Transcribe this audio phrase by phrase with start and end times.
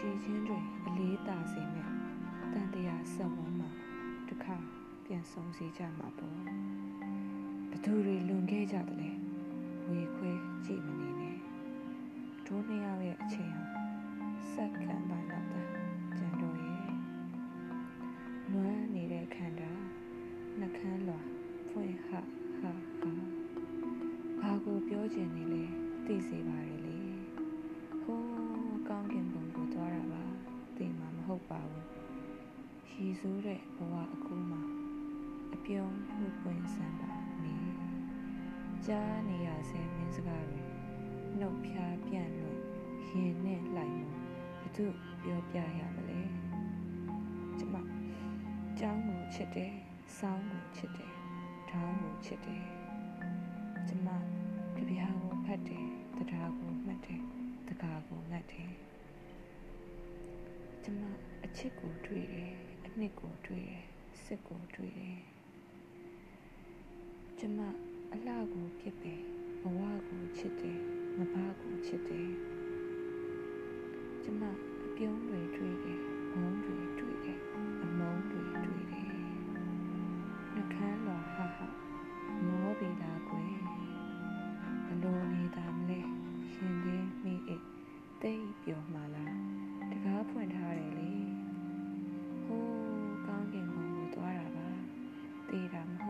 [0.00, 1.90] ကြည်ခြင်းတွေအလေးတာစေမဲ့
[2.52, 3.70] တန်တရားဆက်ဝန်းမှာ
[4.28, 4.56] တစ်ခါ
[5.04, 6.38] ပြန်ဆုံးစီကြမှာပေါ့
[7.70, 9.10] ဘသူတွေလွန်ခဲ့ကြတယ်လဲ
[9.88, 10.30] ဝေခွဲ
[10.64, 11.38] ကြည့်မနေနဲ့
[12.46, 13.66] တို့နှစ်ယောက်ရဲ့အချိန်ဟာ
[14.54, 15.62] စက္ကန့်ပိုင်းလောက်သာ
[16.16, 16.90] ကြံတော့ရဲ့
[18.52, 19.72] နွမ်းနေတဲ့ခန္ဓာ
[20.58, 21.20] နှကန်းလွာ
[21.68, 22.20] ဖွင့်ဟဟာ
[22.58, 22.72] ဟာ
[24.40, 25.64] ဘာကိုပြောချင်နေလဲ
[26.06, 26.98] သိစေပါရလေ
[28.02, 28.41] ဟိုး
[33.02, 34.58] ရည်စူးတဲ့ဘဝအခုမှ
[35.54, 37.10] အပြုံးမှုပွင့်စမ်းပါ
[37.42, 37.56] နေ
[38.86, 40.62] ကြားနေရဆဲမင်းစကားတွေ
[41.38, 42.58] နှုတ်ဖြားပြန့်လို့
[43.08, 44.08] ရင်နဲ့လှိုင်မှု
[44.60, 44.86] ဘသူ
[45.22, 46.20] ပြောပြရမလဲ
[47.58, 47.74] ကျမ
[48.78, 49.74] ကျောင်းကိုချစ်တယ်
[50.18, 51.12] စောင်းကိုချစ်တယ်
[51.70, 52.64] ဓာတ်ကိုချစ်တယ်
[53.88, 54.08] ကျမ
[54.76, 57.20] ကြပြားကိုဖတ်တယ်တရားကိုမှတ်တယ်
[57.68, 58.72] တကားကိုငတ်တယ်
[60.84, 61.02] ကျမ
[61.44, 63.84] အချစ်ကိုတွေ့တယ်အ နှစ်ကိုတွေ့တယ်
[64.24, 65.20] စစ်ကိုတွေ့တယ်
[67.38, 67.58] ကျမ
[68.12, 69.20] အလှကိုပြစ်တယ်
[69.62, 70.78] ဘဝကိုချစ်တယ်
[71.18, 72.31] ငဘာကိုချစ်တယ်
[95.52, 96.01] respiramos.